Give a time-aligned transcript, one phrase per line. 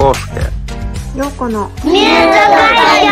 [0.00, 0.40] 康介
[1.16, 3.06] 陽子のミュートガイ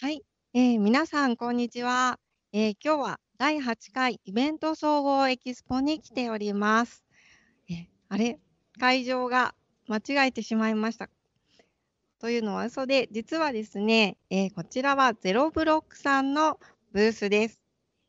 [0.00, 0.22] はい、
[0.54, 2.18] えー、皆さんこんにちは、
[2.54, 7.04] えー、今日は第8回イベント総合エキスポに来ております。
[7.68, 8.38] えー、あれ？
[8.80, 9.54] 会場が
[9.86, 11.10] 間違えてしまいました。
[12.18, 16.58] というのは嘘で、実はですね、えー、こちらはゼロブロックさんの
[16.94, 17.60] ブースです。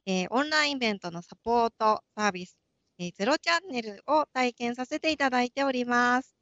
[0.05, 2.57] えー、オンラインイベントのサポートサービス、
[2.97, 6.33] えー、ゼロチャンネルを体験させていただいております。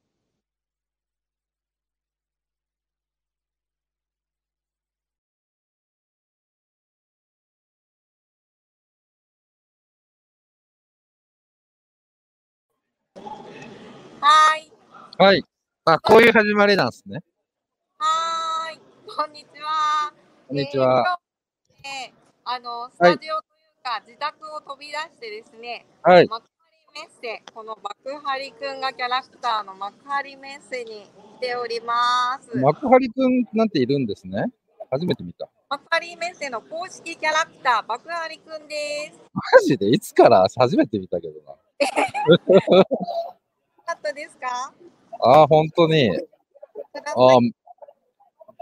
[14.22, 14.72] はい。
[15.17, 15.44] はい。
[15.85, 17.22] あ、こういう始まりなんですね。
[17.97, 18.80] はい。
[19.08, 20.13] こんにちは。
[20.47, 21.20] こんにちは。
[21.83, 22.13] えー、
[22.45, 23.52] あの、スタジオ
[23.83, 26.47] か自宅を飛び出してですね、はい、幕張
[26.95, 32.58] メッセ、この幕張くんがキャラクターの幕張メッセに来ております。
[32.58, 34.45] 幕張くんなんているんですね。
[34.89, 35.49] 初めて見た。
[35.69, 39.19] 幕張メッセの公式キャラクター、幕張くんです。
[39.33, 39.89] マジで？
[39.89, 41.58] いつから初めて見たけどな。
[43.86, 44.73] かったですか？
[45.19, 46.09] ああ、本当に。
[46.09, 47.38] ああ、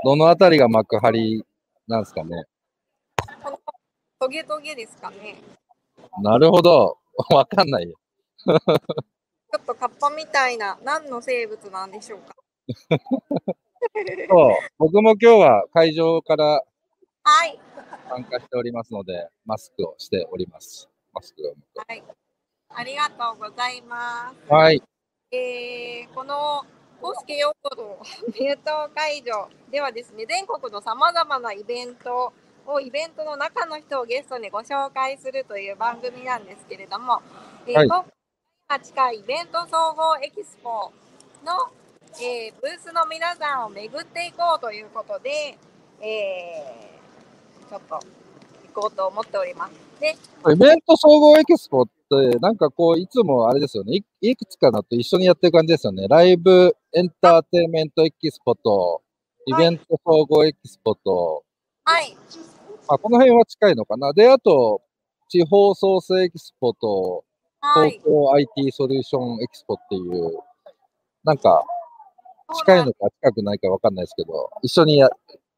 [0.03, 1.45] どのあたりが幕張
[1.87, 2.45] なんですかね。
[4.21, 5.35] トゲトゲですかね。
[6.21, 6.99] なるほど。
[7.33, 7.97] わかんないよ。
[8.45, 12.35] ちょっとカッパみたいな、何の生物なんでしょうか。
[14.29, 16.63] そう、僕も今日は会場から
[17.23, 17.59] はい。
[18.09, 20.87] 参加しておりますので、マスクをしております。
[21.13, 21.55] マスクを
[21.87, 22.03] はい。
[22.69, 24.53] ありがとうございます。
[24.53, 24.83] はい。
[25.31, 26.63] えー、この
[27.01, 27.97] 公式用語の
[28.39, 32.31] ミュート会場ではですね、全国のさまざまなイベント
[32.67, 37.21] をイベントの中の人をゲストにご紹介するという番組なんですけれども、
[37.67, 38.05] えー、はい、今
[38.67, 40.91] 回近いイベント総合エキスポ
[41.45, 41.53] の、
[42.21, 45.57] えー、ブースの皆さんを巡っていこうということで、
[46.01, 47.95] えー、ちょっと
[48.73, 49.73] 行こうと思っております。
[49.99, 50.15] で
[50.51, 56.07] イベント総合エキスポって、なんかこう、いつもあれですよねい、いくつかのと一緒にやってる感じですよね。
[56.07, 59.03] ライブエンターテインメントエキスポと、
[59.45, 61.43] イベント総合エキスポと、
[61.83, 62.15] はい。
[62.93, 64.11] あ、この辺は近いのかな。
[64.11, 64.81] で、あと、
[65.29, 67.23] 地方創生エキスポと、
[67.75, 70.39] 東京 IT ソリューションエキスポっていう、
[71.23, 71.63] なんか、
[72.53, 75.09] 近いのか近くないかわかんないですけど、一緒にや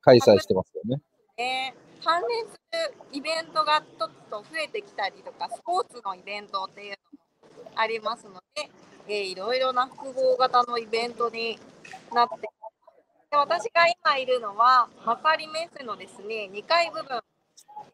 [0.02, 1.02] 開催してますよね。
[1.38, 6.96] えー、関連するイベントがちょっと増えてきたりとか、スポーツのイベントっていう
[7.42, 8.70] のもありますので、
[9.08, 11.58] えー、いろいろな複合型のイベントに
[12.14, 12.48] なって
[13.34, 17.20] で私が今いるのは、幕張メッセのですね、2階部分、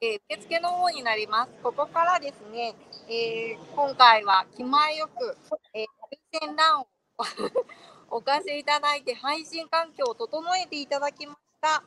[0.01, 1.51] えー、受付の方になります。
[1.63, 2.75] ここからですね、
[3.07, 5.37] えー、今回は気前よく、
[5.73, 5.85] えー、
[6.33, 6.87] 風船欄を
[8.11, 11.83] 置かせていただいて、配信環境を整えていただきました。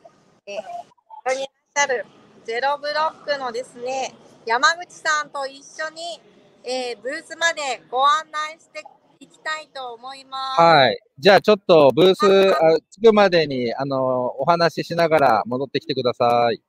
[0.46, 1.44] えー、ここにい
[1.76, 2.06] らっしゃる
[2.46, 4.14] ゼロブロックのですね、
[4.46, 6.22] 山口さんと一緒に、
[6.64, 8.82] えー、ブースまでご案内して
[9.22, 10.60] いきたいと思います。
[10.60, 10.98] はい。
[11.16, 16.60] じゃあちょっとブースあ着くまでにあのお話ししながら戻ってきてください。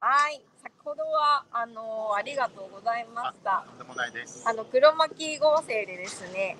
[0.00, 0.40] はい。
[0.62, 3.64] 先ほどはあのありがとうございました。
[3.68, 4.48] とんでもないです。
[4.48, 6.56] あの黒巻合成でですね、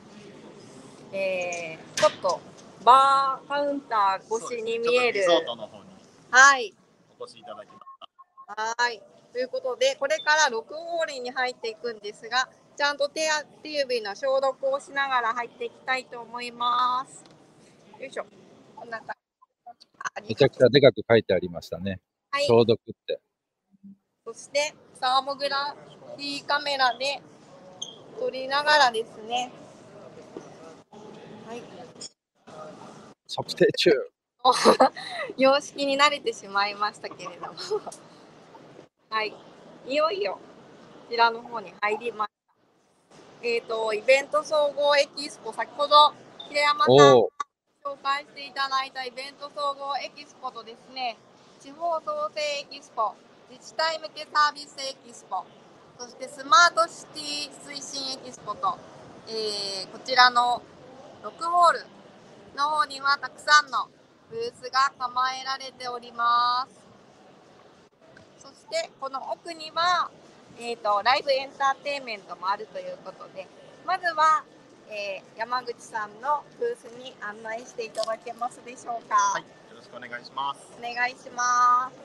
[1.12, 2.38] えー、ちょっと
[2.84, 5.24] バーカウンター越しに見える。
[6.30, 6.74] はい。
[7.18, 8.82] お越しいただきました。
[8.82, 9.00] はい。
[9.32, 12.48] ということで、これから6ホールに入っていくんですが、
[12.80, 13.28] ちゃんと手
[13.62, 17.22] 手指の消毒をしながら入っていきたいと思います。
[18.00, 18.24] よいしょ。
[18.74, 19.14] こんな感
[20.22, 20.30] じ。
[20.30, 22.00] めちゃくちゃでかく書いてありましたね。
[22.30, 23.20] はい、消毒って。
[24.24, 25.76] そして、サーモグラ
[26.16, 27.20] フィーカメラで
[28.18, 29.52] 撮りながらですね。
[31.46, 31.62] はい。
[33.28, 33.90] 測定中。
[35.36, 37.52] 様式に慣れてしまいましたけれども。
[39.10, 39.34] はい。
[39.86, 42.29] いよいよ、こちらの方に入ります。
[43.42, 46.12] えっ、ー、と、イベント総合エキスポ、先ほど、
[46.50, 46.96] 平山さん
[47.82, 51.16] 紹介していただいたイベント総合エキスポとですね、
[51.58, 53.14] 地方創生エキスポ、
[53.48, 55.46] 自治体向けサービスエキスポ、
[55.98, 58.76] そしてスマートシティ推進エキスポと、
[59.28, 60.60] えー、こちらの
[61.22, 61.80] 6ホール
[62.58, 63.88] の方にはたくさんの
[64.30, 66.80] ブースが構えられております。
[68.36, 70.10] そしてこの奥には
[70.60, 73.48] えーと、ライブエンターテインメントもあるということで
[73.86, 74.44] まずは、
[74.92, 79.16] えー、山口さんのブースに案内していただけますでしょうか。
[79.16, 80.60] はい、よろしくお願いします。
[80.76, 81.96] お願いします。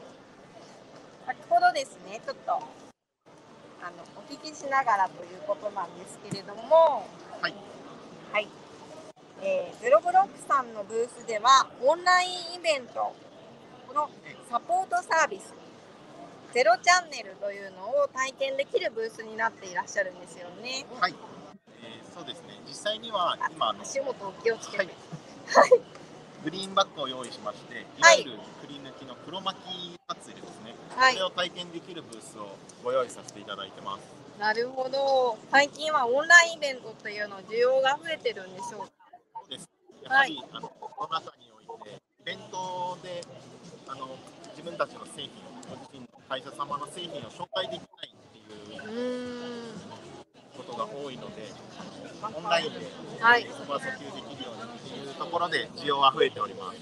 [1.28, 7.04] 先ほどですね、ちょっとあのお聞きしながらということなんですけれども、
[7.42, 7.54] はい、
[8.32, 8.48] はい
[9.44, 13.14] えーゼロブロックさんのブースではオンラインイベント
[13.94, 14.10] の
[14.50, 15.54] サポートサービス
[16.56, 20.88] ゼロチャンネルというのを体験できるブースになっていらっしゃるんですよね。
[20.96, 21.16] はい、
[21.84, 22.56] えーそうですね。
[22.66, 24.88] 実際には今あの足元お気をつけて。
[24.88, 25.70] はい
[26.46, 30.76] グリーンバッグを用意しまして、いわゆるくり抜きの黒巻き祭りですね。
[30.96, 32.56] はいそれを体験できるブースを
[32.86, 34.06] ご用意させていただいてます。
[34.40, 35.38] なるほど。
[35.52, 38.88] 最近はオンラインイベントというの需要が増えてるんでしょうか？
[39.50, 39.68] です。
[40.04, 41.90] やはり、あのコロナ禍において
[42.22, 43.22] イベントで
[43.90, 44.16] あの
[44.52, 45.32] 自分たちの製品、
[45.68, 45.95] ご自身の
[46.30, 49.74] 会社様の製品を紹介できないっていう。
[50.56, 51.52] ことが多いので、
[52.24, 52.80] オンラインで
[53.20, 53.44] はい。
[53.44, 56.80] そこは訴求できるようにっていうところで需要は増えております。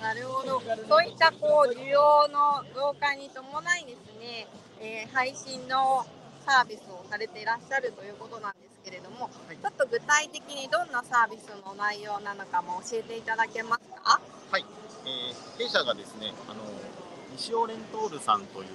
[0.00, 0.62] なるほど。
[0.88, 4.46] そういったこう需要の増加に伴いですね、
[4.80, 6.06] えー配信の
[6.46, 14.18] サービスをされていらっしゃるということなんですけれども、はいちょっと具体的にどんなサービスの内容なのかも教えていただけますか？
[14.50, 14.64] はい、
[15.04, 16.64] えー弊社がですね、あの
[17.36, 18.68] 西尾レントールさんという、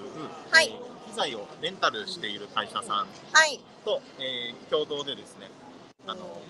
[0.52, 3.06] はいえー機材をレンタルしている会社さんは
[3.48, 3.60] い。
[3.86, 5.50] と、えー共同でですね、
[6.06, 6.42] あの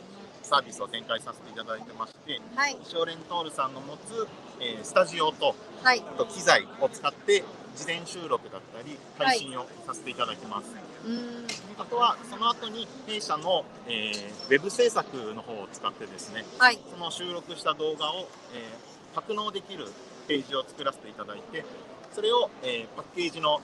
[0.44, 2.76] サービスを展開させていただいてまして、はい。
[2.84, 4.28] 西尾レントールさんの持つ、
[4.60, 6.00] えースタジオとはい。
[6.06, 7.44] あと機材を使って
[7.76, 10.72] 事前収録だったり配信をさせていただきます。
[11.06, 11.14] うー
[11.44, 11.48] ん。
[11.78, 16.80] あとはその後に弊社の、えーウェブ制作の方を使ってですね、はい。
[16.92, 19.88] その収録した動画を、えー格納できる
[20.28, 21.66] ページを作らせていただいて、
[22.14, 23.62] それを、えーパッケージの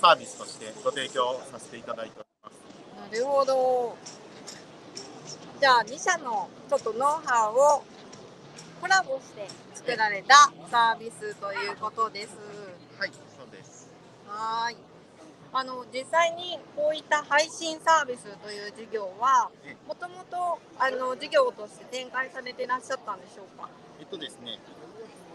[0.00, 3.10] サービスとしてご提供させていただいております。
[3.12, 3.96] なるほど。
[5.60, 7.82] じゃあ2社のちょっとノウハウを
[8.80, 12.36] コラボして作られたサービスということです。
[12.98, 13.88] はい、そうです。
[14.28, 14.76] はーい。
[15.56, 23.68] あの実際にこういった配信サービスという事業はえもともとあの事業として展開されていらっしゃったんでしょうか？
[24.00, 24.58] えっとですね、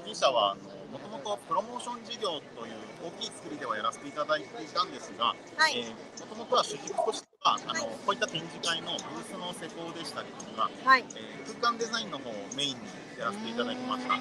[0.06, 0.57] 弊社は
[0.91, 2.74] もともとプロモーション事業という
[3.06, 5.86] 大きい作りではやらせていただいていたんですが、はい。
[6.19, 11.06] もともとは主軸としてはあの、こういった展示会のブースの施工でしたりとか、はい。
[11.15, 12.81] えー空間デザインの方をメインに
[13.19, 14.13] やらせていただきました。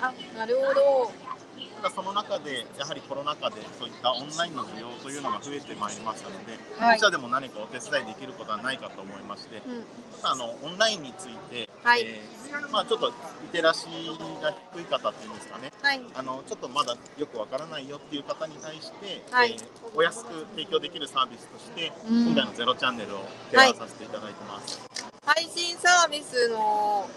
[0.00, 1.33] あ、なるほど。
[1.82, 9.84] ただその中でやはりコロナ禍でそういったオンラインの需要というのが増えてまいりましたので、はい弊社でも何かお手伝いできることはないかと思いまして、うん。
[10.22, 13.12] あのオンラインについて、はいえーまあ、ちょっと
[13.42, 16.00] リテラシーが低い方っていうんですかね、はい。
[16.14, 19.64] あのちょっとまだよくわからないよっていう方に対して、はいえー
[19.96, 23.20] お安く提供できるサービスとして、うん今回のゼロチャンネルを
[23.52, 24.80] 提案させていただいてます。
[25.24, 27.08] 配信サービスの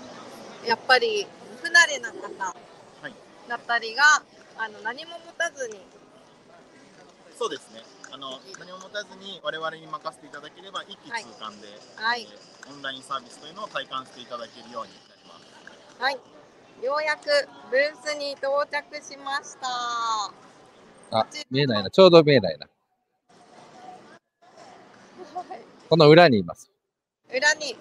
[0.66, 1.26] やっぱり
[1.62, 2.77] 不慣れな方はい
[3.48, 4.04] だったりが、
[4.58, 5.80] あの何も持たずに。
[7.38, 7.82] そうですね。
[8.12, 12.24] あの何も持たずに我々に任せていただければ一気通貫で、はい。
[12.24, 16.02] えーオンラインサービスというのを体感していただけるようになります。
[16.02, 16.20] はい。
[16.84, 19.68] ようやくブースに到着しました。
[21.18, 21.90] あ、見えないな。
[21.90, 22.68] ちょうど見えないな。
[25.90, 26.70] この裏にいます。
[27.34, 27.78] 裏に。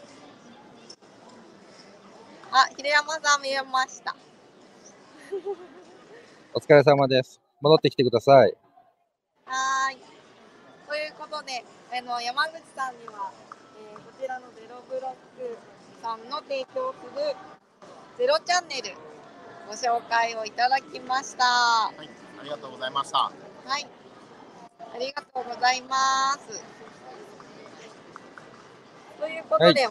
[2.53, 4.15] あ平山さん見えました
[6.55, 7.38] お疲れ様です。
[7.61, 8.56] 戻ってきてください。
[9.44, 9.99] はーい。
[10.88, 11.62] ということで
[11.93, 13.31] あの山口さんには、
[13.93, 15.59] えーこちらのゼロブロック
[16.00, 17.37] さんの提供する
[18.17, 18.96] ゼロチャンネル
[19.69, 21.44] ご紹介をいただきました。
[21.44, 22.08] ははい、
[22.41, 23.19] ありがとうございました。
[23.79, 23.87] い。
[24.94, 25.96] ありがとうございま
[26.39, 26.65] す。
[29.20, 29.87] ということで、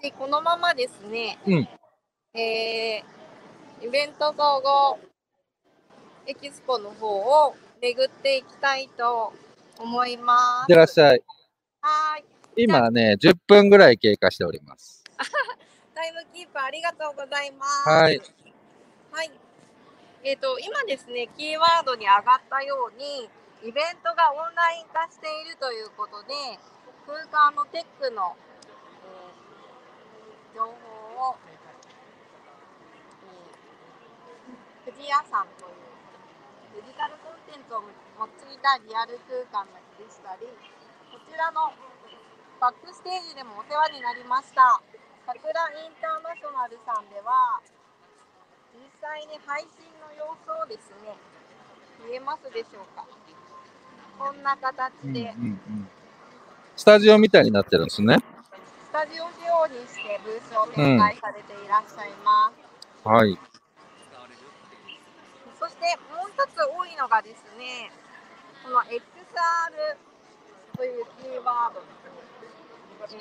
[0.00, 1.68] 私このままですね、うん。
[2.38, 3.23] えー
[3.84, 4.98] イベント総合
[6.26, 9.34] エキスポの方を巡っていきたいと
[9.78, 11.22] 思いますいってらっしゃい。
[11.82, 12.24] はーい
[12.64, 15.04] 今ね、10分ぐらい経過しております。
[15.94, 17.88] タイムキープありがとうございます。
[17.90, 18.22] はい。
[19.12, 19.30] はい。
[20.22, 23.28] えっ、と、今ですね、キーワードに上がったように、
[23.62, 26.34] イベントがオンライン化しているということで、
[27.06, 28.34] 空間のテックの、
[29.04, 29.44] えー
[30.54, 31.58] 情報を、えー、
[34.84, 35.72] 富士屋さんとい
[36.76, 39.64] うデジタルコンテンツを用いたリアル空間
[39.96, 40.44] でしたり、
[41.08, 41.72] こちらの
[42.60, 44.80] バックステージでもお世話になりました。
[45.24, 45.48] 桜
[45.80, 47.64] インターナショナルさんでは、
[48.76, 51.16] 実際に配信の様子をですね、
[52.04, 53.06] 見えますでしょうか？
[54.18, 55.88] こんな形うんうんで、うん。
[56.76, 58.18] スタジオみたいになってるんですね。
[58.18, 62.52] スタジオ仕様にしてブースを展開されていらっしゃいま
[63.02, 63.08] す。
[63.08, 63.38] はい。
[65.84, 67.92] そしてもう一つ多いのがですね、
[68.64, 68.96] この XR
[70.72, 71.84] というキーワード。
[73.04, 73.20] えー、先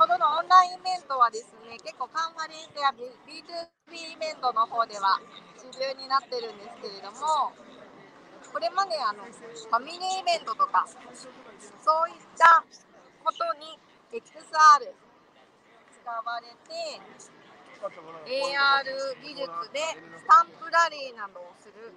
[0.00, 5.20] ほどのオンラインイベントはですね、結構カンファレンスや B2B イベントの方では
[5.60, 12.64] 主流になってるんですけれども、これまであのファミリーイベントとか、そういった
[13.20, 13.76] ことに
[14.16, 17.41] XR 使われて、
[17.82, 17.90] AR
[19.22, 19.80] 技術で
[20.16, 21.90] スタンプラリーなどをする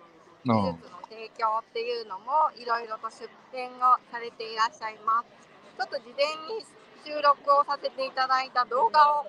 [0.44, 5.30] 技術の提供っていうのもいろいろと出展をされていらっしゃいます。
[5.78, 6.26] ちょっと事前
[6.58, 6.66] に
[7.06, 9.26] 収録をさせていただいた動画を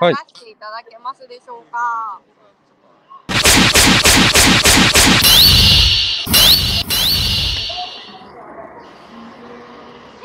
[0.00, 2.20] 流していただけますでしょうか。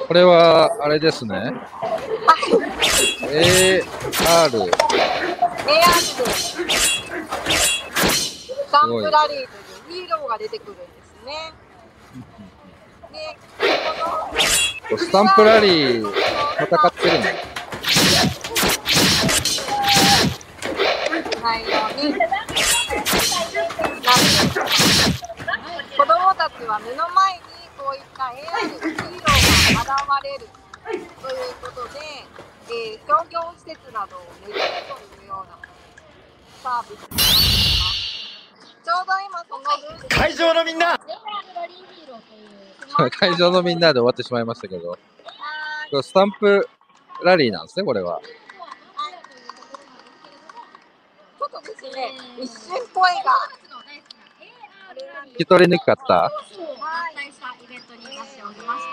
[0.07, 1.51] これは、あれですね。
[3.23, 4.71] AR。
[5.67, 5.83] AR で
[6.31, 6.55] ス
[8.71, 9.47] タンプラリーという
[9.89, 11.51] ヒーローが出てくるんですね。
[13.11, 13.35] で、
[14.89, 16.13] このスタンプラリー戦
[16.87, 17.25] ってるの。
[21.43, 21.73] 内容に
[22.17, 22.55] なって
[25.97, 27.39] 子供たちは目の前に
[27.77, 28.33] こういった AR
[28.69, 29.05] ヒーロー
[29.75, 29.87] が現
[30.23, 30.47] れる
[30.87, 31.05] という
[31.61, 31.99] ことで、
[32.69, 34.61] えー商業施設などを巡るというよう
[35.11, 35.16] な
[36.67, 37.07] サービス。
[37.07, 39.63] ちょうど今その
[40.09, 40.99] 会場のみんな
[43.11, 44.97] 会場のみんなで終わってしまいましたけど。
[46.03, 46.67] スタンプ
[47.23, 48.19] ラリーなんですね、これは。
[51.39, 53.31] ちょっとですね、一瞬声が。
[55.35, 57.31] 聞き取りにくかったはい。
[57.31, 58.91] したイベントになっておりまして、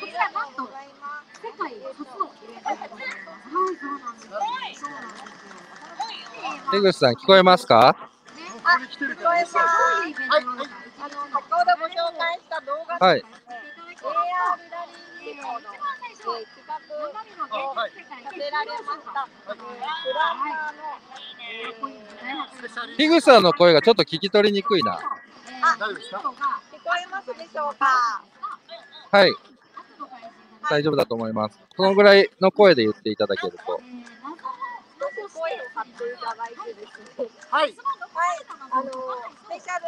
[0.00, 3.52] こちらなんと世界初のイベントでございます。
[3.52, 4.32] はい、そうなんですよ。
[4.32, 6.82] そうなんですよ。
[6.88, 7.88] 江口さん、聞こえますか？
[7.88, 9.52] あ、聞こえます。
[9.52, 10.70] そういあの、先
[11.50, 13.22] ほどご紹介した動画はい
[15.22, 15.38] 企
[16.66, 17.84] 画をさ
[18.30, 19.26] せられました。
[19.48, 19.60] えープ
[20.12, 20.80] ランナーの、
[21.40, 24.92] えー樋口さんの声がちょっと聞き取りにくいな。
[24.94, 24.98] あ、
[25.78, 26.38] 大丈夫ですか聞こ
[27.04, 28.22] えますでしょうか？
[29.10, 29.34] はい、
[30.70, 31.58] 大丈夫だと思います。
[31.76, 33.80] そのぐらいの声で言っていただけると。
[35.92, 37.28] 少し声を張っていただいてですね。
[37.50, 37.76] はい。
[38.12, 38.90] はい、あの
[39.44, 39.86] スペシャル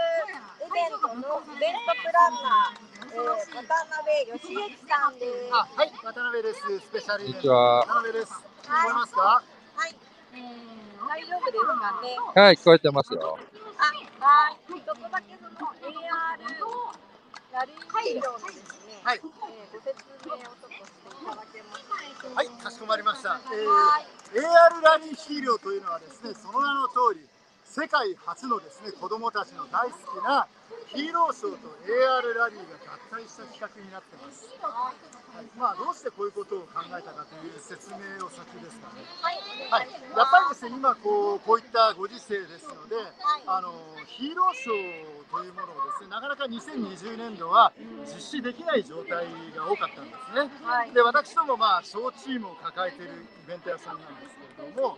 [0.67, 5.49] イベントのイベントプランナー、えー、渡辺義之さんです。
[5.53, 6.61] あ、はい、渡辺です。
[6.81, 7.41] スペシャルイベント。
[7.41, 8.33] こんにちは渡辺です。
[8.63, 9.21] 聞こえますか。
[9.23, 9.97] はい、
[11.09, 12.43] 大丈夫ですかね。
[12.43, 13.39] はい、聞こえてますよ。
[13.79, 13.85] あ、
[14.25, 16.85] はい、ちょっとだけその AR
[17.53, 19.21] ラリーヒーローのですね、はい。
[19.21, 21.27] えーご説明をちょっとしてい。
[21.27, 22.29] ただけますか。
[22.35, 23.41] はい、かしこまりました。
[23.53, 27.34] えはい、ー AR ラリーヒーローというのはですね、その名の通り、
[27.75, 30.47] 世界初のですね、子供たちの大好きな
[30.95, 34.47] ヒーローショーと AR ラリーが合体した企画になってます。
[34.63, 39.03] はいまあ、どうしてこういうことを考えたかという説明を先ですかね。
[39.19, 39.43] はい、
[39.75, 42.95] はい、やっぱりですね、今こうこういったご時世ですので、
[43.43, 43.75] あの
[44.07, 47.75] ヒーローショーというものをですね、なかなか2020年度は
[48.07, 50.47] 実施できない状態が多かったんですね。
[50.63, 54.95] はい、で私どもまあ小チームを抱えているイベント屋さんなんですけれども、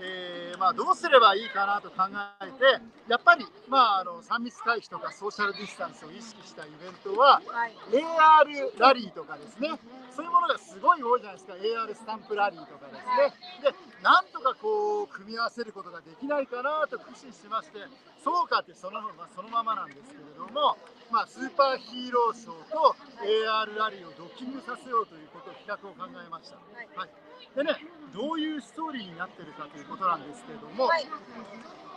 [0.00, 2.04] えーまあ、どうすればいいかなと考
[2.42, 9.78] えてやっぱり、まあ、あの3密回避とかソーシャルディスタンスを意識したイベントははい、AR ラリーとかですね。
[10.16, 11.52] そういうものがすごい多いじゃないですか。
[11.54, 13.70] AR スタンプラリーとかですね。
[13.70, 17.80] でなんとかこう組み合わせることができないかなと駆使しまして
[18.24, 20.76] そうかってその,、まあ、そのままなんですけれども、
[21.10, 26.56] まあ、スーパーヒーローショーと AR ラリーをドッキングさせようということを企画を考えました、
[26.98, 27.10] はい、
[27.54, 27.78] でね
[28.12, 31.06] どういうストーリーになってるかということなんですけれども、はい、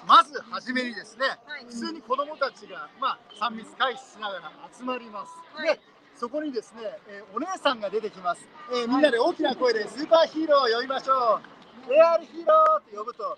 [0.08, 1.66] まずはじめにですね、はい。
[1.66, 5.76] 普通に子どもたちが、まあ、3密回避しながら集まります、はい。
[5.76, 5.80] で
[6.16, 11.60] そこにですね、えーお姉さんが出てきます、えーみんなで大きな声でスーパーヒーローを呼びましょう。
[11.90, 13.38] AR ヒーローって呼ぶと、は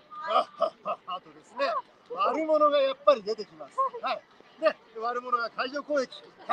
[0.58, 1.72] はっはとですね
[2.10, 4.20] 悪者がやっぱり出てきます、はい、
[4.62, 6.08] で悪者が海上攻撃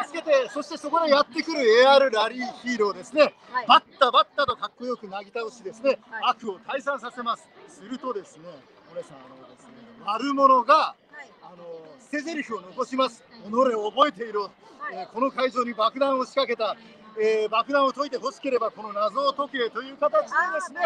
[0.05, 7.49] 助けてそしてそこでやってくる AR ラリーヒーローですねはい、バッタバッタとかっこよくなぎ倒しですね、はい悪を退散させます。
[7.67, 8.43] するとですね、
[8.91, 9.73] お姉さんあのですね、
[10.05, 11.63] 悪者がはい、あの
[11.99, 13.23] 捨て台詞を残します。
[13.49, 14.51] 己を覚えていろ、
[14.93, 16.75] えーこの会場に爆弾を仕掛けた。
[17.21, 20.79] えー爆弾を解いてほしければこの謎を解けという形でですね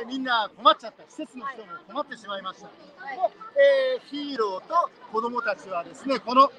[0.00, 2.72] えーみんな困っちゃった施設の人も困ってしまいました、は
[3.12, 3.22] いで
[3.60, 6.50] えーヒーローと子供たちはですねこの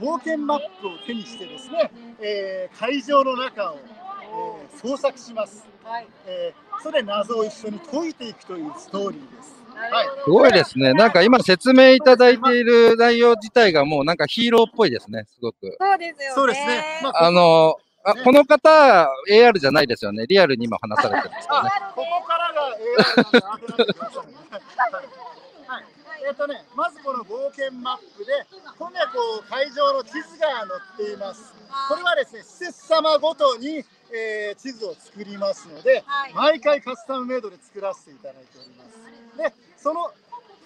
[0.00, 1.90] 冒険マップを手にしてですね、
[2.20, 9.54] えー会場の中を、えー捜索します、はい、えーそれで謎を一緒に解いていくというストーリーです。
[9.74, 10.92] はいすごいですね。
[10.92, 15.76] なんか今説明いただいている内容自体がもうなんかヒーローっぽいですね、すごく。
[15.80, 16.34] そうですよね。
[16.34, 16.84] そうですね。
[17.02, 20.26] まあ、あの、あ、この方、AR じゃないですよね。
[20.26, 21.70] リアルに今話されてるんですよね。
[21.74, 23.48] あ、ここからが AI な
[25.80, 25.84] ん。
[26.26, 28.32] えっとね、まずこの冒険マップで、
[28.78, 30.48] ここにはこう会場の地図が
[30.96, 31.52] 載っています。
[31.88, 39.36] これはですね、施設様ごとに、えー地図を作りますので、はい毎回カスタムメイドで作らせていただいております。
[39.36, 40.10] で、その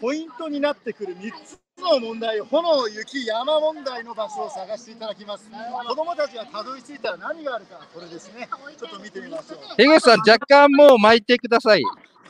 [0.01, 5.51] ポイントになってくる3つの問題、炎、雪、山問題の場所を探していただきます。
[5.89, 8.49] 子供たちがたどり着いたら何があるか、これですね。
[8.77, 9.59] ちょっと見てみましょう。
[9.77, 11.83] 樋口さん、若干もう巻いてください。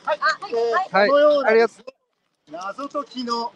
[0.05, 1.65] はい、えーはいこのようなね
[2.51, 3.51] 謎解きの、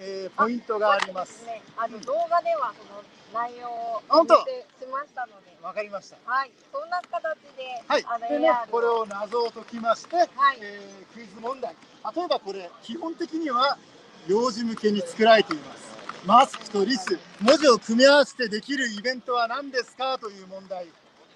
[0.00, 1.44] えーポイントがあります。
[1.44, 4.46] ね、あの動画ではその内容を本当し
[4.90, 6.16] ましたので、わかりました。
[6.24, 10.28] はい、そんな形で、はいあの、でねこれを謎を解きまして、はい
[10.60, 11.74] えークイズ問題。
[12.16, 13.78] 例えばこれ、基本的には
[14.28, 15.80] 幼児向けに作られています。
[16.26, 20.86] マスクとリス、文字を組み合わせてできるイベントは何ですかという問題。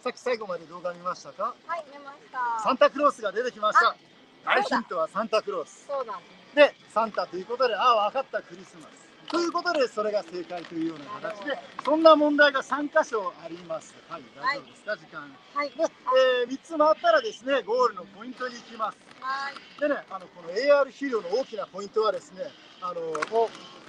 [0.02, 1.54] さっき最後まで動画見ましたか？
[1.66, 2.62] はい、見ました。
[2.62, 3.96] サンタクロースが出てきましたあ。
[4.44, 5.86] 大ヒントはサンタクロース。
[5.88, 6.20] そうなん
[6.54, 9.04] でサンタということで、ああ、分かった、クリスマス。
[9.30, 13.94] ということで、それが正解というような形で、そんな問題が3箇所あります。
[14.08, 15.34] はい、大丈夫ですか、時間。
[15.54, 18.98] はい、で、えー、3つ回ったらですね、ゴールのポイントに行きます。
[19.20, 22.44] はい、でね、あのこの AR 肥料の大きなポイントはですね、
[22.80, 23.48] あの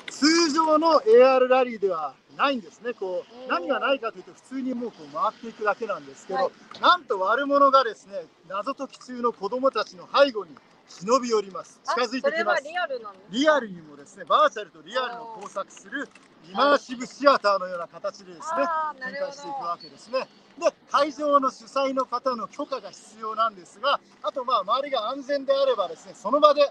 [0.10, 2.94] 通常の AR ラリーではないんですね。
[2.94, 10.52] こううん何がないかというと普通にもうこう回っていくだけなんですけど、はいなんと悪者がですね、謎解き中の子供たちの背後に
[10.88, 11.80] 忍び寄ります。
[11.86, 12.64] 近づいてきます。
[12.64, 13.14] リアルな。
[13.30, 16.08] リアルにもですね、バーチャルとリアルの交錯する
[16.50, 18.68] イマーシブシアターのような形でですね、
[19.02, 20.28] 展開していくわけですね。
[20.60, 26.62] で、会場の主催の方の許可が必要なんですが、あとまあ周りが安全であればですね、その場で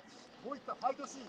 [0.44, 1.24] こういったファイトシーン、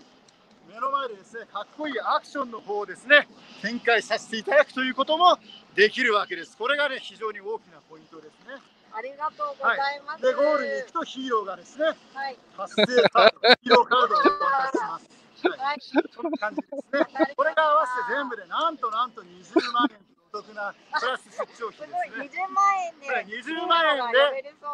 [0.68, 3.28] 目の前でですね、かっこいいアクションの方をですね、
[3.62, 5.38] 展開させていただくということも
[5.74, 6.56] できるわけです。
[6.56, 8.60] これがね、非常に大きなポイントですね。
[8.92, 10.22] ありがとうございます。
[10.22, 15.16] で、ゴールに行くとヒーローがですね、はい、達成カード、ヒーローカードを渡します。
[15.48, 17.34] はいはい、そんな感じですね。
[17.36, 19.98] これが合わせて全部でなんとなんと20万円
[20.32, 22.44] とお得なプラス出張費い、ですね。
[22.48, 24.12] 20万円でこれ20万円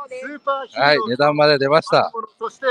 [0.09, 2.13] でスーパーヒーローはい、値段まで出ました。
[2.39, 2.67] そして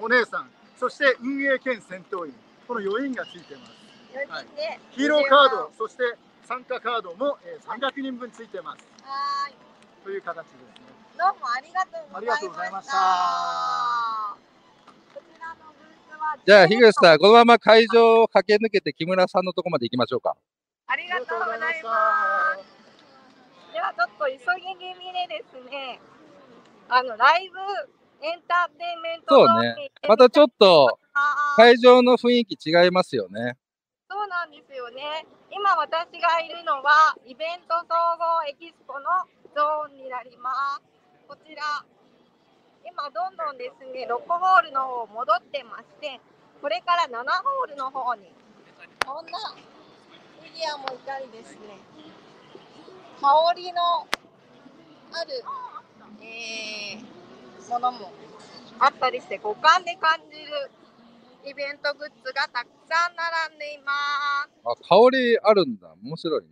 [0.00, 2.34] お姉さん、そして運営兼戦闘員、
[2.66, 3.72] この4人がついてます。
[4.14, 6.02] 4人でヒーローカー20ド万、そして
[6.46, 8.84] 参加カードも、えー300人分ついてます。
[9.02, 9.54] はーい、
[10.04, 10.94] という形ですね。
[11.18, 12.26] どうもありがとうございました。
[12.26, 12.94] ありがとうございました
[15.14, 20.36] こちらのブースはじゃあ、樋口さん、このまま会場を駆け抜けて木村さんのとこまで行きましょうか。
[20.86, 21.82] ありがとうございます。
[23.72, 24.38] ではちょっと急ぎ
[24.78, 26.00] 気味でですね、
[26.88, 27.58] あのライブ
[28.24, 30.98] エンターテインメントそうねまたちょっと
[31.56, 33.56] 会場の雰囲気違いますよね。
[34.10, 35.24] そうなんですよね。
[35.50, 39.06] 今私がいるのはイベント総合エキスポの
[39.54, 40.50] ゾーンになりま
[40.80, 40.82] す。
[41.28, 41.62] こちら、
[42.84, 46.20] 今どんどんですね、6ホールの方戻ってまして、
[46.60, 48.32] これから7ホールの方に、
[49.06, 51.78] こんなフィギュアもいたりですね、
[53.20, 54.08] 香りの
[55.12, 55.42] ある、
[56.20, 57.14] えー
[57.70, 58.12] ものも
[58.78, 60.70] あったりして、五感で感じる
[61.46, 63.92] イベントグッズがたくさん並んでいま
[64.48, 64.50] す。
[64.64, 65.92] あ、香りあるんだ。
[66.02, 66.48] 面白いね。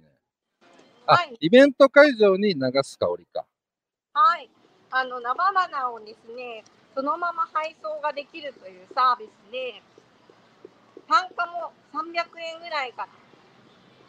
[1.07, 3.45] あ、はいイベント会場に流す香りか。
[4.15, 4.51] はい。
[4.91, 6.63] あの、生花をですね、
[6.95, 9.83] そのまま配送ができるというサービスで、
[11.09, 13.09] 単価も300円ぐらいから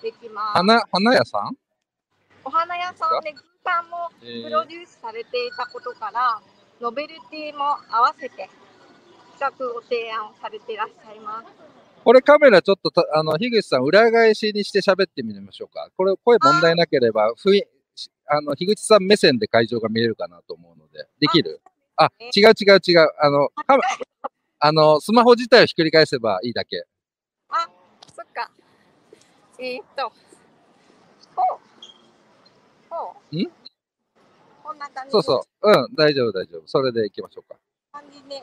[0.01, 0.57] できます。
[0.57, 1.55] 花、花屋さん？
[2.45, 6.41] お花屋さんで空間もえプロデュースされていたことから、
[6.81, 8.49] ノベルティも合わせて
[9.43, 11.47] 企画を提案されていらっしゃいます。
[12.03, 15.89] これカメラちょっとた、あの、樋口さん裏返しにして喋ってみましょうか。
[15.97, 17.63] これ、声問題なければ、ふい、
[18.27, 21.61] あの、樋口さん目線で会場が見れるかなと思うので、できる？
[21.95, 23.09] あ、違う違う違う。
[23.19, 23.83] あの、カメ
[24.59, 26.85] あの、スマホ自体をひっくり返せばいいだけ。
[27.49, 27.67] あ、
[28.15, 28.49] そっか。
[29.59, 30.11] えー、っと、
[31.35, 31.59] ほう。
[32.89, 33.35] ほう。
[33.35, 33.51] ん？
[34.63, 35.71] こんな感じそうそう。
[35.71, 36.63] うん、大丈夫大丈夫。
[36.65, 37.57] それで行きましょうか。
[37.93, 38.41] 感じで。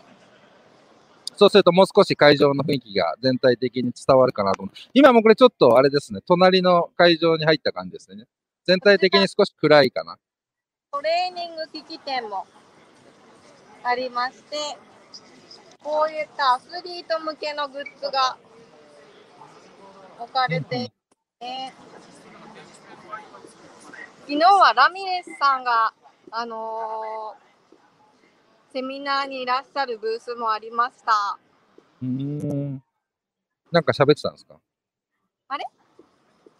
[1.40, 4.74] そうするともう少し会場の雰囲気が全体的に伝わるかなと思う。
[4.92, 6.20] 今もこれちょっとあれですね。
[6.26, 8.26] 隣の会場に入った感じですね。
[8.66, 10.18] 全体的に少し暗いかな。
[10.92, 12.44] トレーニング機器店も
[13.82, 14.58] ありまして、
[15.82, 18.36] こういったアスリート向けのグッズが
[20.18, 20.90] 置かれてい
[21.40, 21.72] て、
[24.28, 25.94] 昨日はラミレスさんが、
[26.32, 27.49] あのー
[28.72, 31.38] セミナーにいらっしゃるブースもありました。
[32.02, 32.82] うーん。
[33.72, 34.58] なんか喋ってたんですか？
[35.48, 35.64] あれ？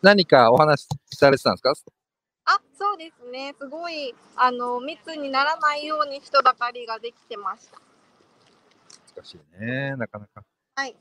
[0.03, 1.73] 何かお話しされてたんですか？
[2.47, 3.55] あ、そうですね。
[3.61, 7.79] すごい、あの、密にならないように人だかりができてました。
[9.15, 9.95] 難しいね。
[9.97, 10.43] なかなか。
[10.75, 10.97] はい。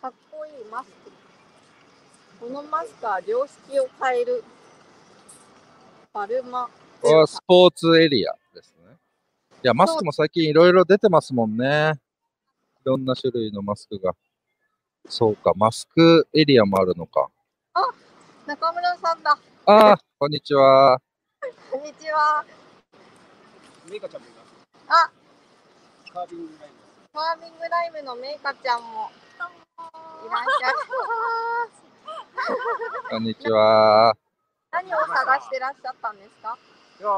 [0.00, 1.10] かっこいいマスク。
[2.40, 4.44] このマスクは良識を変える。
[6.12, 6.68] バルマ。
[7.26, 8.37] スポーツエリア。
[9.60, 11.94] いや、マスクも最近いろいろ出てますもんね。
[12.80, 14.12] いろんな種類のマスクが。
[15.08, 17.28] そうか、マスクエリアもあるのか。
[18.46, 19.36] 中村さんだ。
[19.66, 21.00] ああ、こんにちは。
[21.72, 22.44] こんにちは。
[23.90, 24.54] メイカちゃんもいます。
[24.86, 25.10] あ、
[26.12, 26.70] カービングライ
[27.12, 30.76] ファーミングライブのメイカちゃんもいらっしゃる。
[33.10, 34.14] こんにちは。
[34.70, 36.56] 何を探してらっしゃったんですか？
[37.00, 37.02] ブ。
[37.02, 37.08] いや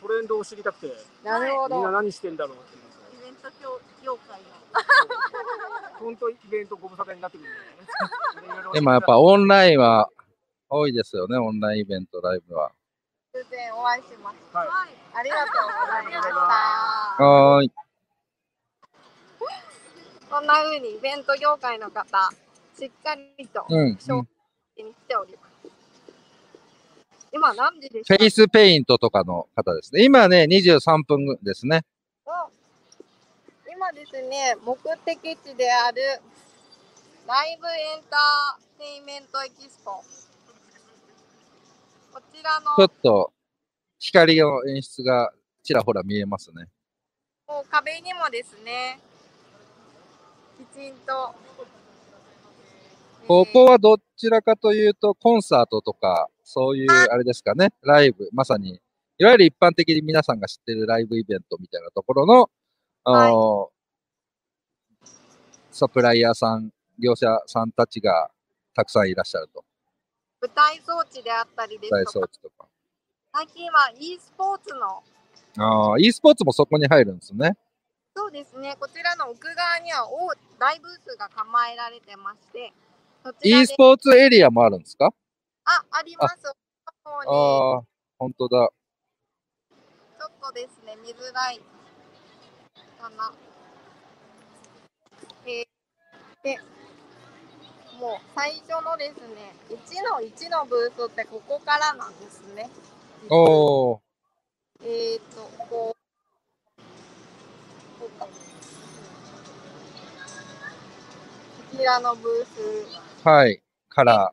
[0.00, 0.92] トレンドを知りたくて、
[1.24, 1.76] なるほど。
[1.76, 4.46] みんな何してんだろうっていうのイベント業界の。
[5.98, 8.72] 本当イベントご無沙汰になってくるんだよね。
[8.74, 10.10] でもやっぱオンラインは
[10.68, 12.72] 多いですよね、オンラインイベント、ライブは。
[13.32, 14.58] 偶然お会いしました。
[14.58, 14.68] はい
[15.14, 17.24] ありがとうございました。
[17.24, 17.72] はーい。
[20.28, 22.30] こんな風にイベント業界の方、
[22.78, 23.78] しっかりとうん。
[23.78, 24.26] うん紹
[24.76, 25.45] 介に来ております。
[27.36, 30.04] 今何時でしフたェイスペイントとかの方ですね。
[30.04, 31.84] 今ね、23分ですね。
[33.70, 36.00] 今ですね、目的地である
[37.28, 39.90] ライブエンターテインメントエキスポ。
[39.92, 40.02] こ
[42.32, 43.34] ちらのちょっと
[43.98, 45.30] 光の演出が
[45.62, 46.68] ちらほら見えますね。
[47.46, 48.98] もう壁にもですね、
[50.74, 51.34] きちんと。
[53.28, 58.80] ここはどちらかというと、コンサートとか、そういう、あれですかね、ライブ、まさに、
[59.18, 62.50] いわゆる一般的に皆さんが知ってるライブイベントみたいなところの、
[63.02, 63.70] あの
[65.72, 68.30] サプライヤーさん、業者さんたちが
[68.74, 69.64] たくさんいらっしゃると。
[70.40, 72.68] 舞台装置であったりですとか、置とか。
[73.34, 75.02] 最近は e スポーツの、
[75.58, 77.56] ああ、e スポーツもそこに入るんですね。
[78.14, 80.28] そうですね、こちらの奥側には大
[80.60, 82.72] 大ブースが構えられてまして、
[83.42, 83.66] e で。
[83.66, 85.12] スポーツエリアもあるんですか？
[85.66, 86.36] あ、あります。
[86.46, 87.82] ああ、
[88.18, 88.70] 本当だ。
[90.18, 91.60] ちょっとですね、見づらい
[93.00, 93.32] かな。
[95.46, 95.66] えー
[96.44, 96.58] で、
[98.00, 102.70] もう最初のですね、1の1のブースってここからなんですね。
[103.28, 104.02] おお、
[104.84, 105.96] えっ、と、こ
[106.78, 106.80] う、
[107.98, 108.26] こうか。
[108.26, 108.30] こ
[111.76, 113.60] ちらのブース、はい。
[113.88, 114.32] から、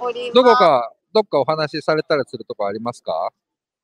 [0.00, 0.32] おります。
[0.34, 3.32] どこか、どっかお話しされたりするとこありますか？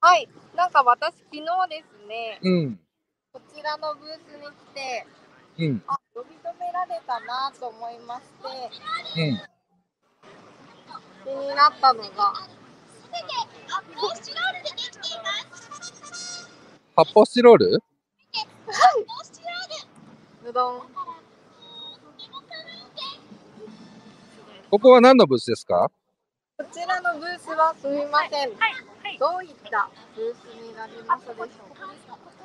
[0.00, 2.80] はい、なんか私、昨日ですね、うん、
[3.32, 5.06] こちらのブースに来て、
[5.58, 8.22] うん、あ、呼び止められたなと思いまし
[9.14, 9.40] て、うん。
[11.24, 12.32] 気になったのが、
[16.94, 17.82] 発泡スチロール？
[20.44, 20.82] うどん。
[24.70, 25.90] ここは何のブースですか？
[26.58, 28.48] こちらのブースはすみません。
[29.20, 31.84] どういったブースになりますでしょうか？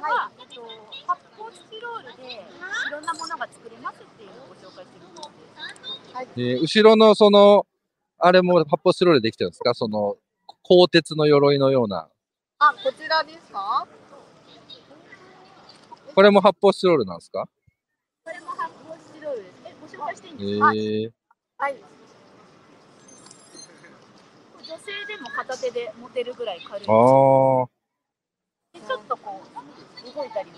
[0.03, 0.61] は、えっと、
[1.07, 6.13] 発泡スチロールでいろんなものが作れますっていうのをご紹介してるんです。
[6.13, 6.27] はい。
[6.35, 7.65] えー後ろのその、
[8.17, 9.73] あれも発泡スチロールでできてるんですか？
[9.73, 10.17] その、
[10.63, 12.09] 鋼鉄の鎧のような。
[12.59, 13.87] あ、こちらですか？
[16.13, 17.47] これも発泡スチロールなんですか？
[18.25, 19.55] これも発泡スチロールです。
[19.67, 21.11] え、ご紹介していいんえですか、ー、
[21.63, 21.75] はい。
[24.71, 27.67] 女性でも片手で持てるぐらい軽いでちょ
[28.73, 30.49] っとこう、動いたり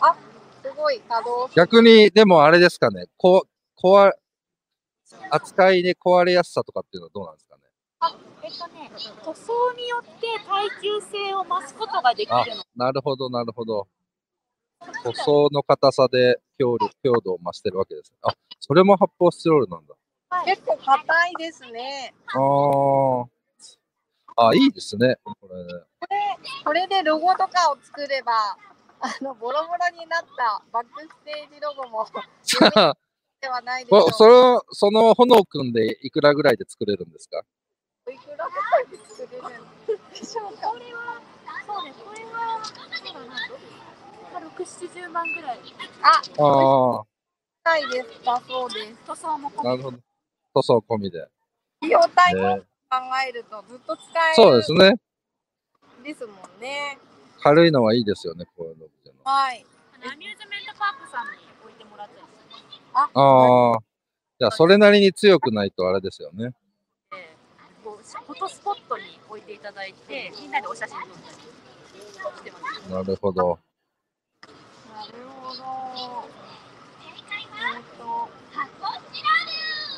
[0.00, 0.16] あ、
[0.62, 1.56] すごい可動式。
[1.56, 3.04] 逆に、でもあれですかね。
[3.18, 4.12] こ、壊、
[5.30, 7.62] 扱いで壊れやすさとかっていうのはどうなんですかね
[8.42, 8.90] えっとね、
[9.22, 12.62] 塗装によって耐久性を増すことができあるの。
[12.74, 13.86] なるほど、なるほど。
[15.04, 18.14] 塗装の硬さで強力強度を増してるわけです。
[18.22, 19.94] あ、それも発泡スチロールなんだ。
[20.46, 22.14] 結構硬いですね。
[22.28, 23.37] あー。
[24.46, 25.16] あ、いいですね。
[25.24, 25.72] これね。
[26.00, 28.32] これ、これでロゴとかを作れば、
[29.00, 32.06] あの、ボロボロになったバックステージロゴも
[33.40, 37.42] ではないでしょうこその、その炎くんでいくらぐらいで作れるんですか？
[38.10, 40.68] いくらぐらいで作れるんでしょうか？
[40.68, 41.20] これは、
[41.66, 43.14] そうね、これは、そう
[44.32, 45.60] だな、6、70万ぐらい。
[46.02, 47.04] あ、あ
[47.64, 48.94] 高いですか、そうです。
[49.06, 49.98] 塗装もあ、なるほど。
[50.54, 51.20] 塗装込みで。
[51.80, 52.96] 費用対効考
[53.28, 54.94] えるとずっと使えるそうですね。
[56.02, 56.98] ですもんね。
[57.40, 59.32] 軽いのはいいですよね、こういうのっていうのは。
[59.32, 59.64] はい。
[59.94, 62.26] アミューズメントパークさんに置いてもらったり
[62.72, 63.78] してあ、ああ。
[64.38, 66.54] じゃあ、それなりに強くないとあれですよね。
[67.82, 69.18] フォトスポットに
[69.68, 72.90] ただいて、みんなでお写真撮ったりしてます。
[72.90, 73.58] なるほど。
[74.94, 75.62] なるほど。
[76.96, 77.10] え
[77.80, 78.28] っ、と、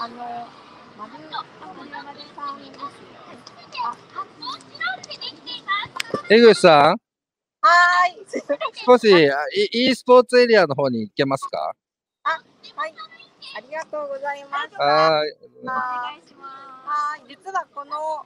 [0.00, 0.16] あの、
[0.98, 1.44] マルマ
[1.85, 2.60] ルマルさんですよね。
[2.60, 2.60] あ、
[6.28, 6.96] 江口さん、
[7.61, 8.26] はーい。
[8.87, 11.72] 少しあ e, e スポーツエリアの方に行けますか？
[12.22, 12.94] はい。
[13.56, 14.74] ありがとうございます。
[14.76, 15.33] はーい。
[15.62, 16.50] お願いします。
[16.87, 17.22] はい。
[17.28, 18.24] 実はこの、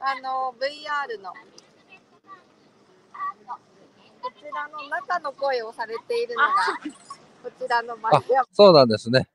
[0.00, 1.32] あの、VR の、
[4.22, 6.48] こちらの中の声をされているのが、
[7.42, 9.28] こちらのマリアそうなんですね。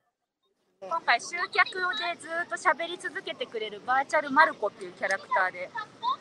[0.82, 5.70] 今回集客でずっと喋り続けてくれるバーチャルマルコっていうキャラクターで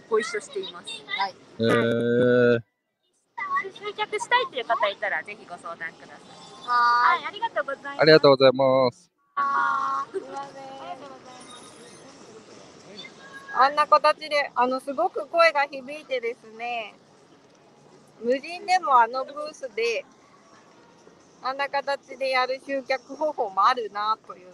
[0.08, 0.88] ご一緒しています。
[1.18, 1.36] はい。
[1.60, 2.60] えー、
[3.74, 6.18] 集客したいっていう方いたらぜひご相談ください。
[6.68, 8.02] ははい、ありがとうございます。
[8.02, 9.12] ありがとうございます。
[9.36, 10.82] あーすいません。
[13.54, 16.94] あんな形で、あの、すごく声が響いてですね、
[18.24, 20.06] 無人でもあのブースで、
[21.44, 24.48] あんな形でやる集客方法もあるなという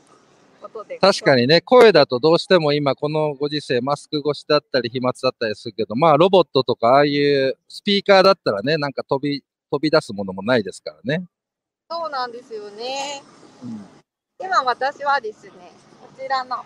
[0.62, 0.98] ことで。
[1.00, 11.26] 確かにね、声だとどうしても今このご時世、マスク越しだったり飛沫だったりするけど、まあロボットとかああいうスピーカーだったらね、なんか飛び、飛び出すものもないですからね。
[11.90, 13.22] そうなんですよね。
[14.40, 15.52] 今私はですね、
[16.02, 16.64] こちらの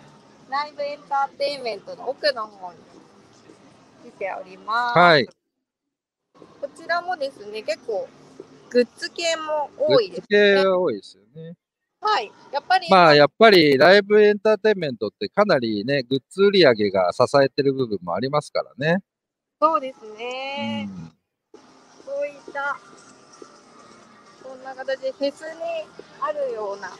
[0.50, 2.78] ライブエンターテインメントの奥の方に
[4.04, 4.98] 来ております。
[4.98, 5.26] はい。
[6.60, 8.08] こちらもですね、結構
[8.72, 11.54] グッズ系も多いですグッズ系多いですよね。
[12.00, 12.32] はい。
[12.52, 19.02] やっぱり、まあやっぱりライブエンターテインメントってかなりね、グッズ売り上げが支えてる部分もありますからね。
[19.60, 20.84] そうですうね。
[20.84, 21.12] ん。
[22.04, 22.76] そういった、
[24.42, 25.60] こんな形でフェスに
[26.20, 26.90] あるような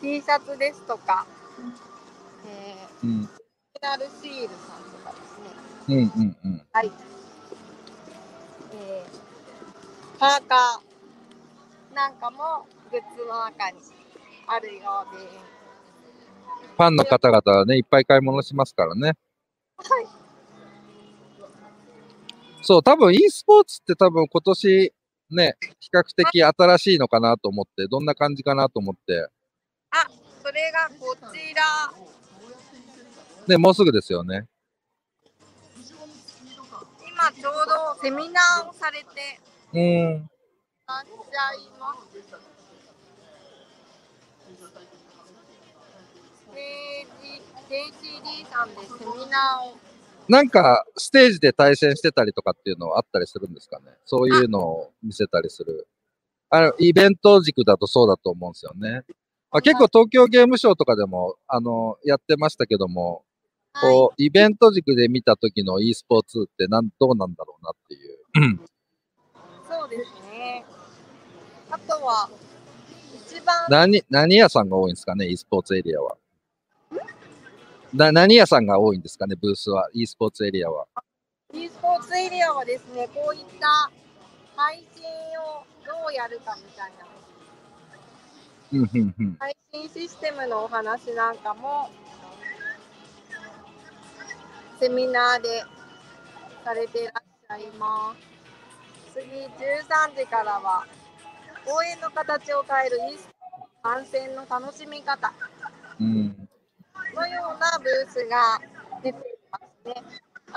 [0.00, 1.26] T シャツですとか、
[2.44, 3.20] えー、うん。
[3.20, 3.28] ミ
[3.80, 5.66] ナルシールさんとかですね。
[5.88, 6.62] うんうんうん。
[6.72, 6.90] はい。
[10.18, 13.78] パーカーなんかもグッズの中に
[14.46, 15.56] あるようで
[16.76, 19.08] ファンの方々はね、いっぱい買い物しますからね。
[19.08, 20.06] はい。
[22.62, 24.92] そう、多分 e スポーツって多分今年
[25.30, 29.28] ね、比較的新しいのかなと思って、どんな感じかなと思って。
[29.90, 30.06] あ、
[30.42, 31.62] それがこちら。
[33.46, 34.46] ね、もうすぐですよね。
[37.08, 39.40] 今ちょうどセミナーをされて
[39.76, 40.30] うん。
[40.86, 41.94] らっしゃいま。
[50.28, 53.92] なんか、ステージで対戦してたりとかっていうのはあったりするんですかね？
[54.06, 55.86] そういうのを見せたりする。
[56.48, 59.02] あの、イベント軸だとそうだと思うんですよね。
[59.50, 63.24] まあ、結構東京ゲームショウとかでも、あの、やってましたけども、
[63.80, 68.66] こう、イベント軸で見た時の e スポーツってなん、どうなんだろうなっていう。
[69.86, 70.64] そうですね。
[71.70, 72.28] あとは、
[73.14, 76.16] 一番、何、何屋さんが多いんですかね e スポーツエリアは。
[77.94, 80.86] な、何屋さんが多いんですかねブースは、e スポーツエリアは。
[81.54, 83.92] e スポーツエリアはですね、こういった
[84.56, 85.04] 配信
[85.40, 87.06] をどうやるかみたいな。
[89.38, 91.90] 配信システムのお話なんかも、
[94.80, 95.62] セミナーで
[96.64, 98.35] されていらっしゃいます。
[99.16, 100.84] 次、13時からは、
[101.66, 105.32] 応援の形を変える e スポーツ観戦の楽しみ方
[105.98, 106.48] うん。
[107.14, 108.60] のようなブースが
[109.02, 109.94] 出ていますね。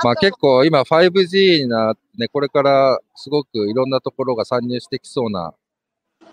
[0.03, 5.53] まあと結構今 5G になね、これからすごくいろんなところが参入してきそうな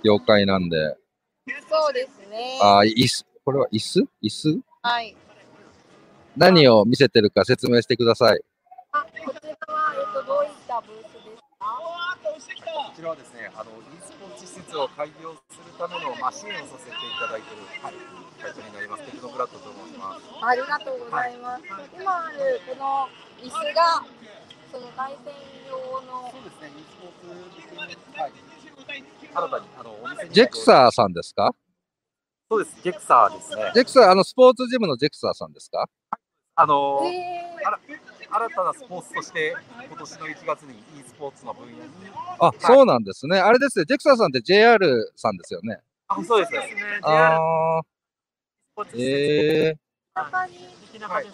[0.03, 0.97] 業界なんで、
[1.71, 2.59] そうですね。
[2.61, 4.01] ああ、椅子、これは椅子？
[4.21, 4.61] 椅子？
[4.83, 5.17] はい。
[6.37, 8.41] 何を見せてるか説明してください。
[8.93, 11.16] あ、こちらは、えっと、どういったブース
[11.67, 12.39] こ
[12.95, 17.95] ちらはですね、あの e スポーツ施設を開業するためのマシンをさせていただいている、はい、
[18.41, 19.05] 会社になります。
[19.05, 20.23] テクノブラッドと申します。
[20.41, 21.65] ありがとうございます。
[21.99, 23.09] 今あるこの
[23.43, 24.07] 椅子が、
[24.73, 25.35] その対戦
[25.69, 25.77] 用
[26.07, 31.53] のそうですね、e スポーツはい、新たにあのお店にジェクサーさんですか？
[32.49, 33.73] そうです、ジェクサーですね。
[33.75, 35.89] ジェクサー、あのスポーツジムのジェクサーさんですか？
[36.55, 37.79] あのえあら
[38.31, 39.57] 新たなスポーツとして、
[39.89, 41.81] 今年の1月に e スポーツの分野に、
[42.41, 43.39] あ、そうなんですね。
[43.39, 45.81] あれですね、ジェクサーさんって JR さんですよね。
[46.09, 46.61] あ、そうですね。
[47.03, 47.83] ああ、
[48.95, 50.53] ええー、中に、
[51.01, 51.27] はい、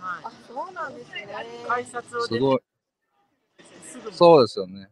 [0.00, 1.28] あ、そうなんですね。
[1.66, 2.60] 改札をすごい。
[3.84, 4.16] すぐに。
[4.16, 4.88] そうですよね。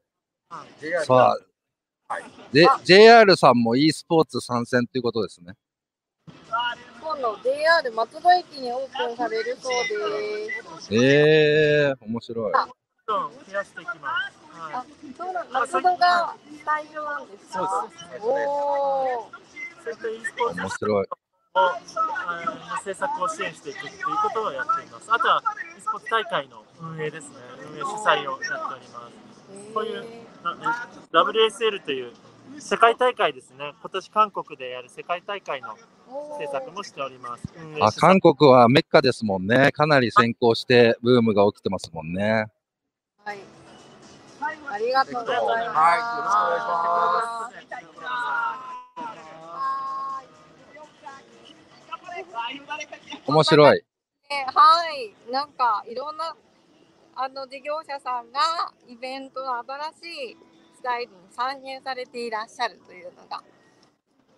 [0.81, 1.39] JR さあ、
[2.15, 2.25] はい。
[2.53, 5.55] で、JR さんも e スポーツ参戦ということですね。
[7.25, 10.95] そうの JR 松戸駅にオープンされるそうです。
[10.95, 10.99] え
[11.91, 12.53] え面白い。
[12.53, 12.69] どん
[13.07, 14.39] どん増やしていきます。
[14.53, 14.85] あは、
[15.17, 16.35] そうなん松戸が
[16.65, 17.59] 最初なんですか？
[17.59, 19.31] そうですおお。
[20.53, 21.07] e 面白い。
[21.07, 21.09] を
[21.57, 21.81] あ
[22.77, 25.07] の制作を支援していくっていうことをやっています。
[25.13, 25.43] あとは
[25.79, 27.37] e スポーツ大会の運営ですね。
[27.73, 29.73] 運営主催をやっております。
[29.73, 30.05] こういう
[30.43, 32.13] な WSL という
[32.59, 33.73] 世界大会ですね。
[33.81, 35.77] 今年韓国でやる世界大会の
[36.39, 37.45] 制作もしております。
[37.81, 39.73] あ、韓国はメッカですもんね。
[39.73, 42.47] かなり先行してブームが起きてますもんね。
[43.25, 43.39] はい。
[44.71, 45.49] ありがとうございます。
[45.49, 48.65] はいよろしくお願いしますは
[53.27, 53.85] 面白い。
[54.29, 55.33] はい。
[55.33, 56.37] なんかいろんな
[57.17, 58.41] あの事業者さんが
[58.89, 60.37] イベントの新しい
[60.77, 63.43] スタイルに参入されていらっしゃるというのが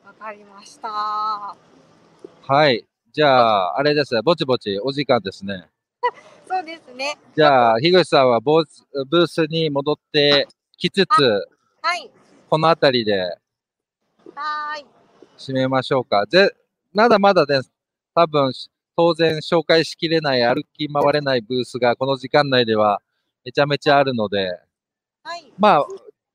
[0.06, 1.56] 分かりました。
[2.46, 2.86] はい。
[3.12, 4.22] じゃあ、あれですね。
[4.22, 5.68] ぼちぼちお時間ですね。
[6.46, 7.18] そうですね。
[7.36, 10.46] じゃあ、樋口さんはボースブースに戻って
[10.78, 11.22] きつつ、
[11.82, 12.08] はい。
[12.48, 14.86] この辺りではーい。
[15.36, 16.24] 締めましょうか。
[16.26, 16.54] ぜ、
[16.92, 17.58] まだまだね、
[18.14, 18.52] 多分、
[18.96, 23.02] 当然紹介しきれない、歩き回れないブースがこの時間内では
[23.44, 24.60] めちゃめちゃあるので、
[25.24, 25.52] はい。
[25.58, 25.86] まあ、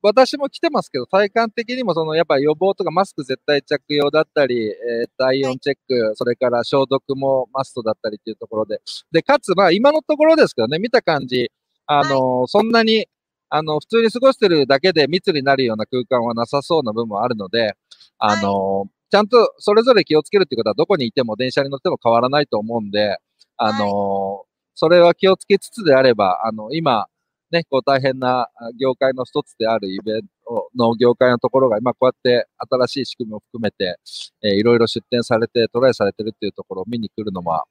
[0.03, 8.81] 私も来てますけど、体感的にもその、やっぱ予防とかマスク絶対着用だったり、えー体温チェック、それから消毒もマストだったりっていうところで。
[9.11, 11.51] で、かつ、まあ今のところですけどね、見た感じ、
[11.85, 13.07] あのそんなに、
[13.49, 17.73] あの、普通に過ごしてるだけで密になるような空間はなさそうな部分はあるので、
[18.17, 23.17] あのちゃんとそれぞれ気をつけるっていうことはどこにいても電車に乗っても変わらないと思うんで、
[23.57, 24.43] あの
[24.75, 27.07] それは気をつけつつであれば、あの、今、
[27.51, 33.97] ね、こう大変なあ業界の一つであるイベントの業界のところが今こうやって新しい仕組みを含めて、
[34.41, 37.65] えーいろいろ出展されてトライされてるっていうところを見に来るのは、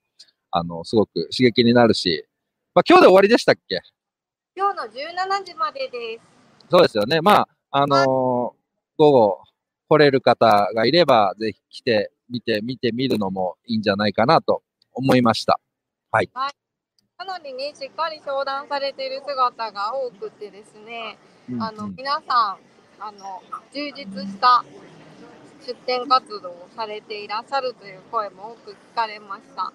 [0.50, 2.26] あの、すごく刺激になるし、
[2.74, 3.80] まあ今日で終わりでしたっけ？
[4.54, 6.70] 今日の17時までです。
[6.70, 7.20] そうですよね。
[7.20, 8.60] まあ、あのー
[8.98, 9.40] 午後
[9.88, 14.62] 来れる方がいれば、ぜひ来てみて、見てみるのもいいんじゃないかなと
[14.92, 15.58] 思いました。
[16.12, 16.50] か
[17.24, 21.18] なりね、しっかり商談されている姿が多くてですね、
[21.58, 22.58] あのうん皆さん
[23.02, 24.64] あの充実した
[25.66, 29.72] 出店活動をされていらっしゃるという声も多く聞かれました。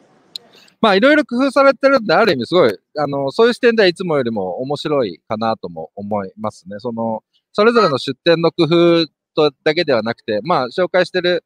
[0.81, 6.75] まあ、いろいろ工夫されてるんで、ある意味すごい、あの、そういう視点ではいつもよりも面白いかなとも思いますね。
[6.79, 11.43] その、それぞれの出店の工夫とだけではなくて、まあ、紹介してる、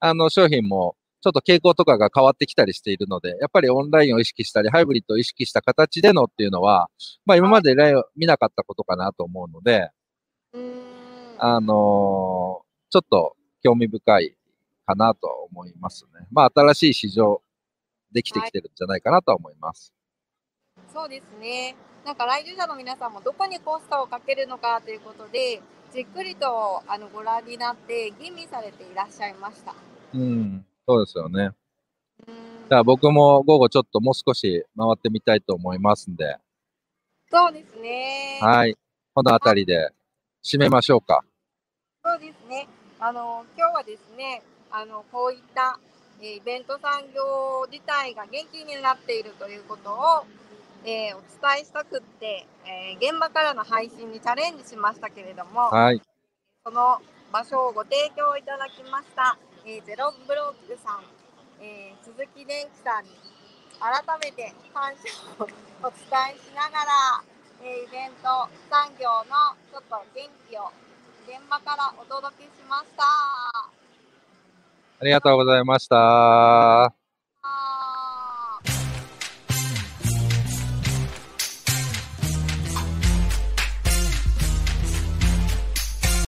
[0.00, 6.88] あの、商品も、ちょっと傾向とかが変わってきたりしているので、やっぱりオンラインを意識したり、ハイブリッドを意識した形でのっていうのは、
[7.24, 9.90] まあ、今まで例を見なかったことかなと思うので、
[11.38, 14.36] あのーちょっと興味深い
[14.86, 16.26] かなと思いますね。
[16.30, 17.42] まあ、新しい市場
[18.12, 19.92] できてきてるんじゃないかなとは思います。
[20.94, 21.76] そうですね。
[22.04, 25.60] なんか来場者の皆さんもどこにコストをかけるのかということで、
[25.92, 29.74] じっくりとあのご覧になって吟味されていらっしゃいました。
[30.14, 31.50] うん、そうですよね。
[32.26, 36.38] うーんだから僕も午後ちょっともう少し回ってみたいと思いますんで、
[37.30, 38.38] そうですね。
[38.40, 38.76] はい。
[39.14, 39.90] この辺りで
[40.44, 41.24] 締めましょうか。
[42.04, 42.68] そうですね。
[43.00, 45.78] あの今日はですね、あのこういった、
[46.20, 50.24] えーイベント産業自体が元気になっているということを、
[50.84, 56.00] えーお伝えしたくって、えー現場からの配信にチャレンジしましたけれども、はい。
[56.64, 57.00] その
[57.32, 61.02] 場所をご提供いただきました、えーゼロブロックさん、
[61.60, 63.10] えー鈴木電機さんに
[63.82, 65.10] 改めて感謝
[65.42, 65.48] を
[65.82, 67.24] お伝えしながら、
[67.64, 70.70] えイベント産業のちょっと元気を
[71.26, 73.02] 現場からお届けしました。
[75.00, 77.05] ありがとうございました。